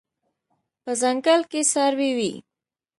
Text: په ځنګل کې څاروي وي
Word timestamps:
په 0.83 0.91
ځنګل 1.01 1.41
کې 1.51 1.61
څاروي 1.71 2.11
وي 2.17 2.33